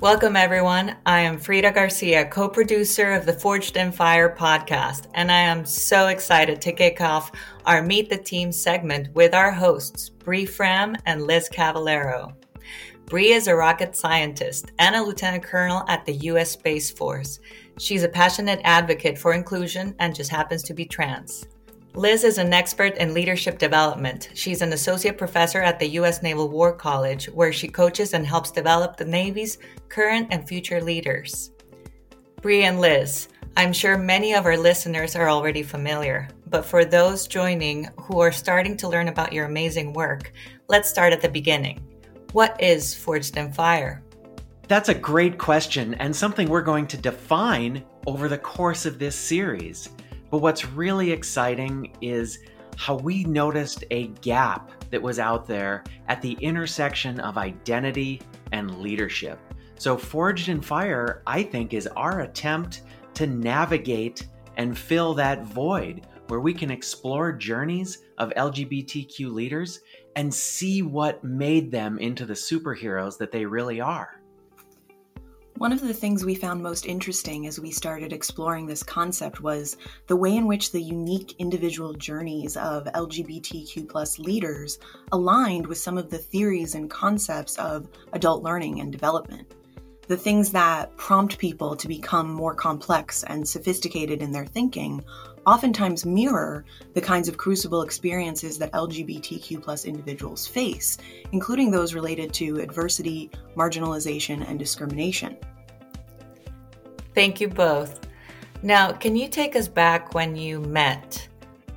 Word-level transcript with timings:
Welcome, 0.00 0.36
everyone. 0.36 0.94
I 1.06 1.22
am 1.22 1.40
Frida 1.40 1.72
Garcia, 1.72 2.24
co 2.26 2.48
producer 2.48 3.14
of 3.14 3.26
the 3.26 3.32
Forged 3.32 3.76
in 3.76 3.90
Fire 3.90 4.32
podcast, 4.32 5.08
and 5.14 5.28
I 5.28 5.40
am 5.40 5.66
so 5.66 6.06
excited 6.06 6.62
to 6.62 6.72
kick 6.72 7.00
off 7.00 7.32
our 7.66 7.82
Meet 7.82 8.08
the 8.08 8.16
Team 8.16 8.52
segment 8.52 9.12
with 9.16 9.34
our 9.34 9.50
hosts, 9.50 10.08
Bree 10.08 10.46
Fram 10.46 10.94
and 11.06 11.26
Liz 11.26 11.48
Cavallaro. 11.52 12.32
Bree 13.06 13.32
is 13.32 13.48
a 13.48 13.56
rocket 13.56 13.96
scientist 13.96 14.70
and 14.78 14.94
a 14.94 15.02
lieutenant 15.02 15.42
colonel 15.42 15.82
at 15.88 16.06
the 16.06 16.14
U.S. 16.14 16.52
Space 16.52 16.92
Force. 16.92 17.40
She's 17.80 18.04
a 18.04 18.08
passionate 18.08 18.60
advocate 18.62 19.18
for 19.18 19.32
inclusion 19.32 19.96
and 19.98 20.14
just 20.14 20.30
happens 20.30 20.62
to 20.62 20.74
be 20.74 20.84
trans. 20.84 21.44
Liz 21.94 22.22
is 22.22 22.38
an 22.38 22.52
expert 22.52 22.96
in 22.96 23.14
leadership 23.14 23.58
development. 23.58 24.30
She's 24.34 24.62
an 24.62 24.72
associate 24.72 25.18
professor 25.18 25.60
at 25.60 25.78
the 25.78 25.88
U.S. 25.90 26.22
Naval 26.22 26.48
War 26.48 26.72
College, 26.72 27.26
where 27.30 27.52
she 27.52 27.66
coaches 27.66 28.12
and 28.12 28.26
helps 28.26 28.50
develop 28.50 28.96
the 28.96 29.04
Navy's 29.04 29.58
current 29.88 30.28
and 30.30 30.46
future 30.46 30.80
leaders. 30.80 31.50
Bree 32.40 32.64
and 32.64 32.80
Liz, 32.80 33.28
I'm 33.56 33.72
sure 33.72 33.98
many 33.98 34.34
of 34.34 34.46
our 34.46 34.56
listeners 34.56 35.16
are 35.16 35.28
already 35.28 35.62
familiar, 35.64 36.28
but 36.46 36.64
for 36.64 36.84
those 36.84 37.26
joining 37.26 37.88
who 37.96 38.20
are 38.20 38.30
starting 38.30 38.76
to 38.76 38.88
learn 38.88 39.08
about 39.08 39.32
your 39.32 39.46
amazing 39.46 39.92
work, 39.92 40.32
let's 40.68 40.88
start 40.88 41.12
at 41.12 41.20
the 41.20 41.28
beginning. 41.28 41.80
What 42.32 42.62
is 42.62 42.94
Forged 42.94 43.36
in 43.36 43.52
Fire? 43.52 44.04
That's 44.68 44.90
a 44.90 44.94
great 44.94 45.38
question 45.38 45.94
and 45.94 46.14
something 46.14 46.48
we're 46.48 46.62
going 46.62 46.86
to 46.88 46.96
define 46.98 47.82
over 48.06 48.28
the 48.28 48.38
course 48.38 48.84
of 48.84 48.98
this 48.98 49.16
series. 49.16 49.88
But 50.30 50.38
what's 50.38 50.66
really 50.66 51.10
exciting 51.10 51.96
is 52.00 52.40
how 52.76 52.96
we 52.96 53.24
noticed 53.24 53.84
a 53.90 54.08
gap 54.22 54.70
that 54.90 55.02
was 55.02 55.18
out 55.18 55.46
there 55.46 55.84
at 56.06 56.22
the 56.22 56.32
intersection 56.34 57.18
of 57.20 57.38
identity 57.38 58.20
and 58.52 58.78
leadership. 58.78 59.38
So, 59.78 59.96
Forged 59.96 60.48
in 60.48 60.60
Fire, 60.60 61.22
I 61.26 61.42
think, 61.42 61.72
is 61.72 61.86
our 61.88 62.20
attempt 62.20 62.82
to 63.14 63.26
navigate 63.26 64.26
and 64.56 64.76
fill 64.76 65.14
that 65.14 65.44
void 65.44 66.06
where 66.28 66.40
we 66.40 66.52
can 66.52 66.70
explore 66.70 67.32
journeys 67.32 67.98
of 68.18 68.30
LGBTQ 68.30 69.32
leaders 69.32 69.80
and 70.16 70.32
see 70.32 70.82
what 70.82 71.24
made 71.24 71.70
them 71.70 71.98
into 71.98 72.26
the 72.26 72.34
superheroes 72.34 73.16
that 73.18 73.32
they 73.32 73.46
really 73.46 73.80
are. 73.80 74.20
One 75.58 75.72
of 75.72 75.80
the 75.80 75.92
things 75.92 76.24
we 76.24 76.36
found 76.36 76.62
most 76.62 76.86
interesting 76.86 77.48
as 77.48 77.58
we 77.58 77.72
started 77.72 78.12
exploring 78.12 78.66
this 78.66 78.84
concept 78.84 79.40
was 79.40 79.76
the 80.06 80.14
way 80.14 80.36
in 80.36 80.46
which 80.46 80.70
the 80.70 80.80
unique 80.80 81.34
individual 81.40 81.94
journeys 81.94 82.56
of 82.56 82.84
LGBTQ 82.84 83.88
plus 83.88 84.20
leaders 84.20 84.78
aligned 85.10 85.66
with 85.66 85.78
some 85.78 85.98
of 85.98 86.10
the 86.10 86.18
theories 86.18 86.76
and 86.76 86.88
concepts 86.88 87.58
of 87.58 87.88
adult 88.12 88.44
learning 88.44 88.78
and 88.78 88.92
development. 88.92 89.52
The 90.08 90.16
things 90.16 90.50
that 90.52 90.96
prompt 90.96 91.36
people 91.36 91.76
to 91.76 91.86
become 91.86 92.32
more 92.32 92.54
complex 92.54 93.24
and 93.24 93.46
sophisticated 93.46 94.22
in 94.22 94.32
their 94.32 94.46
thinking 94.46 95.04
oftentimes 95.46 96.06
mirror 96.06 96.64
the 96.94 97.00
kinds 97.00 97.28
of 97.28 97.36
crucible 97.36 97.82
experiences 97.82 98.56
that 98.58 98.72
LGBTQ 98.72 99.62
plus 99.62 99.84
individuals 99.84 100.46
face, 100.46 100.96
including 101.32 101.70
those 101.70 101.92
related 101.92 102.32
to 102.34 102.58
adversity, 102.58 103.30
marginalization, 103.54 104.48
and 104.48 104.58
discrimination. 104.58 105.36
Thank 107.14 107.38
you 107.40 107.48
both. 107.48 108.00
Now, 108.62 108.92
can 108.92 109.14
you 109.14 109.28
take 109.28 109.56
us 109.56 109.68
back 109.68 110.14
when 110.14 110.34
you 110.34 110.60
met? 110.60 111.28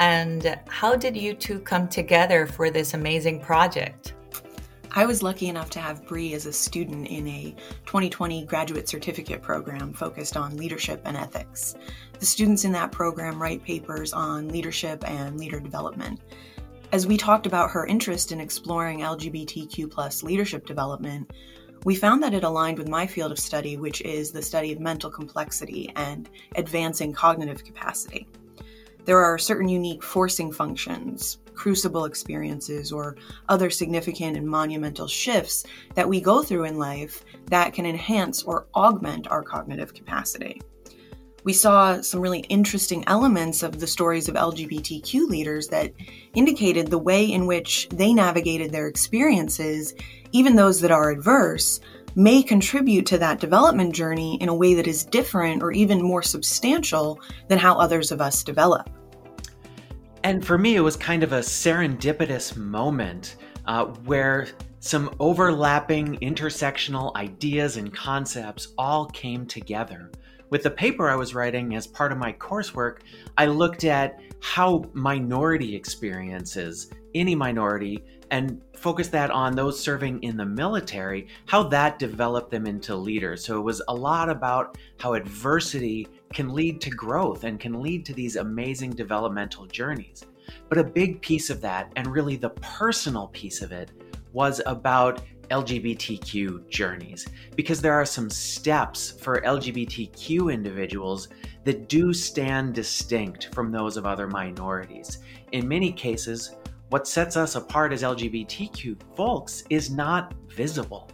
And 0.00 0.58
how 0.68 0.96
did 0.96 1.16
you 1.16 1.32
two 1.32 1.60
come 1.60 1.88
together 1.88 2.46
for 2.46 2.70
this 2.70 2.92
amazing 2.92 3.40
project? 3.40 4.14
I 4.98 5.06
was 5.06 5.22
lucky 5.22 5.46
enough 5.46 5.70
to 5.70 5.78
have 5.78 6.08
Bree 6.08 6.34
as 6.34 6.46
a 6.46 6.52
student 6.52 7.06
in 7.06 7.28
a 7.28 7.54
2020 7.86 8.44
graduate 8.46 8.88
certificate 8.88 9.40
program 9.40 9.92
focused 9.92 10.36
on 10.36 10.56
leadership 10.56 11.00
and 11.04 11.16
ethics. 11.16 11.76
The 12.18 12.26
students 12.26 12.64
in 12.64 12.72
that 12.72 12.90
program 12.90 13.40
write 13.40 13.62
papers 13.62 14.12
on 14.12 14.48
leadership 14.48 15.08
and 15.08 15.38
leader 15.38 15.60
development. 15.60 16.18
As 16.90 17.06
we 17.06 17.16
talked 17.16 17.46
about 17.46 17.70
her 17.70 17.86
interest 17.86 18.32
in 18.32 18.40
exploring 18.40 18.98
LGBTQ 18.98 19.88
plus 19.88 20.24
leadership 20.24 20.66
development, 20.66 21.32
we 21.84 21.94
found 21.94 22.20
that 22.24 22.34
it 22.34 22.42
aligned 22.42 22.78
with 22.78 22.88
my 22.88 23.06
field 23.06 23.30
of 23.30 23.38
study, 23.38 23.76
which 23.76 24.00
is 24.00 24.32
the 24.32 24.42
study 24.42 24.72
of 24.72 24.80
mental 24.80 25.12
complexity 25.12 25.92
and 25.94 26.28
advancing 26.56 27.12
cognitive 27.12 27.62
capacity. 27.62 28.26
There 29.04 29.20
are 29.20 29.38
certain 29.38 29.68
unique 29.68 30.02
forcing 30.02 30.50
functions, 30.50 31.38
crucible 31.58 32.06
experiences, 32.06 32.92
or 32.92 33.16
other 33.48 33.68
significant 33.68 34.36
and 34.36 34.46
monumental 34.46 35.08
shifts 35.08 35.64
that 35.94 36.08
we 36.08 36.20
go 36.20 36.42
through 36.42 36.64
in 36.64 36.78
life 36.78 37.24
that 37.46 37.74
can 37.74 37.84
enhance 37.84 38.42
or 38.44 38.66
augment 38.74 39.28
our 39.28 39.42
cognitive 39.42 39.92
capacity 39.92 40.62
we 41.48 41.54
saw 41.54 42.00
some 42.02 42.20
really 42.20 42.40
interesting 42.50 43.04
elements 43.06 43.62
of 43.62 43.80
the 43.80 43.86
stories 43.86 44.28
of 44.28 44.34
LGBTQ 44.34 45.28
leaders 45.28 45.68
that 45.68 45.92
indicated 46.34 46.88
the 46.88 46.98
way 46.98 47.24
in 47.24 47.46
which 47.46 47.88
they 47.88 48.12
navigated 48.12 48.70
their 48.70 48.86
experiences, 48.86 49.94
even 50.32 50.56
those 50.56 50.80
that 50.82 50.90
are 50.90 51.10
adverse, 51.10 51.80
may 52.14 52.42
contribute 52.42 53.06
to 53.06 53.16
that 53.16 53.40
development 53.40 53.94
journey 53.94 54.36
in 54.42 54.50
a 54.50 54.54
way 54.54 54.74
that 54.74 54.86
is 54.86 55.04
different 55.04 55.62
or 55.62 55.72
even 55.72 56.02
more 56.02 56.22
substantial 56.22 57.18
than 57.48 57.58
how 57.58 57.78
others 57.78 58.12
of 58.12 58.20
us 58.20 58.42
develop. 58.42 58.90
And 60.28 60.44
for 60.44 60.58
me, 60.58 60.76
it 60.76 60.80
was 60.80 60.94
kind 60.94 61.22
of 61.22 61.32
a 61.32 61.38
serendipitous 61.38 62.54
moment 62.54 63.36
uh, 63.64 63.86
where 63.86 64.48
some 64.80 65.14
overlapping 65.18 66.16
intersectional 66.18 67.14
ideas 67.16 67.76
and 67.76 67.92
concepts 67.92 68.68
all 68.78 69.06
came 69.06 69.44
together. 69.44 70.10
With 70.50 70.62
the 70.62 70.70
paper 70.70 71.08
I 71.08 71.16
was 71.16 71.34
writing 71.34 71.74
as 71.74 71.86
part 71.86 72.12
of 72.12 72.18
my 72.18 72.32
coursework, 72.32 73.00
I 73.36 73.46
looked 73.46 73.84
at 73.84 74.20
how 74.40 74.84
minority 74.92 75.74
experiences, 75.74 76.90
any 77.14 77.34
minority, 77.34 78.04
and 78.30 78.60
focused 78.76 79.12
that 79.12 79.30
on 79.30 79.56
those 79.56 79.82
serving 79.82 80.22
in 80.22 80.36
the 80.36 80.46
military, 80.46 81.26
how 81.46 81.64
that 81.64 81.98
developed 81.98 82.50
them 82.50 82.66
into 82.66 82.94
leaders. 82.94 83.44
So 83.44 83.58
it 83.58 83.62
was 83.62 83.82
a 83.88 83.94
lot 83.94 84.30
about 84.30 84.78
how 85.00 85.14
adversity 85.14 86.06
can 86.32 86.54
lead 86.54 86.80
to 86.82 86.90
growth 86.90 87.44
and 87.44 87.58
can 87.58 87.82
lead 87.82 88.04
to 88.06 88.14
these 88.14 88.36
amazing 88.36 88.90
developmental 88.90 89.66
journeys. 89.66 90.24
But 90.68 90.78
a 90.78 90.84
big 90.84 91.20
piece 91.20 91.50
of 91.50 91.60
that, 91.62 91.92
and 91.96 92.06
really 92.06 92.36
the 92.36 92.50
personal 92.50 93.28
piece 93.28 93.60
of 93.60 93.72
it, 93.72 93.90
was 94.32 94.60
about 94.66 95.22
LGBTQ 95.50 96.68
journeys 96.68 97.26
because 97.56 97.80
there 97.80 97.94
are 97.94 98.04
some 98.04 98.28
steps 98.30 99.10
for 99.10 99.40
LGBTQ 99.40 100.52
individuals 100.52 101.28
that 101.64 101.88
do 101.88 102.12
stand 102.12 102.74
distinct 102.74 103.54
from 103.54 103.70
those 103.70 103.96
of 103.96 104.06
other 104.06 104.28
minorities. 104.28 105.18
In 105.52 105.66
many 105.66 105.92
cases, 105.92 106.56
what 106.90 107.06
sets 107.06 107.36
us 107.36 107.54
apart 107.54 107.92
as 107.92 108.02
LGBTQ 108.02 108.98
folks 109.14 109.64
is 109.68 109.90
not 109.90 110.34
visible. 110.48 111.10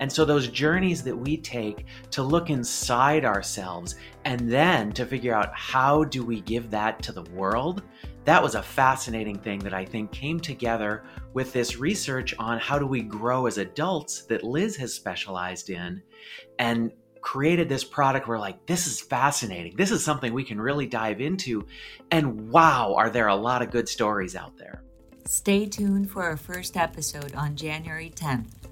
And 0.00 0.10
so, 0.10 0.24
those 0.24 0.48
journeys 0.48 1.02
that 1.04 1.16
we 1.16 1.36
take 1.36 1.86
to 2.10 2.22
look 2.22 2.50
inside 2.50 3.24
ourselves 3.24 3.94
and 4.24 4.50
then 4.50 4.92
to 4.92 5.06
figure 5.06 5.34
out 5.34 5.54
how 5.54 6.04
do 6.04 6.24
we 6.24 6.40
give 6.40 6.70
that 6.70 7.02
to 7.04 7.12
the 7.12 7.22
world, 7.30 7.82
that 8.24 8.42
was 8.42 8.54
a 8.54 8.62
fascinating 8.62 9.38
thing 9.38 9.58
that 9.60 9.74
I 9.74 9.84
think 9.84 10.12
came 10.12 10.38
together 10.38 11.04
with 11.32 11.52
this 11.52 11.76
research 11.76 12.34
on 12.38 12.58
how 12.58 12.78
do 12.78 12.86
we 12.86 13.02
grow 13.02 13.46
as 13.46 13.58
adults 13.58 14.22
that 14.26 14.44
Liz 14.44 14.76
has 14.76 14.94
specialized 14.94 15.70
in 15.70 16.02
and 16.58 16.92
created 17.20 17.68
this 17.68 17.84
product 17.84 18.26
we're 18.26 18.38
like 18.38 18.64
this 18.66 18.86
is 18.86 19.00
fascinating. 19.00 19.74
This 19.76 19.90
is 19.90 20.04
something 20.04 20.32
we 20.32 20.44
can 20.44 20.60
really 20.60 20.86
dive 20.86 21.20
into. 21.20 21.66
And 22.10 22.50
wow 22.50 22.94
are 22.96 23.10
there 23.10 23.28
a 23.28 23.36
lot 23.36 23.62
of 23.62 23.70
good 23.70 23.88
stories 23.88 24.36
out 24.36 24.56
there. 24.56 24.82
Stay 25.24 25.66
tuned 25.66 26.10
for 26.10 26.22
our 26.24 26.36
first 26.36 26.76
episode 26.76 27.34
on 27.34 27.54
january 27.54 28.10
10th 28.10 28.71